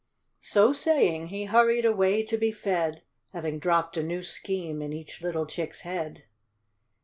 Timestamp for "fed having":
2.51-3.59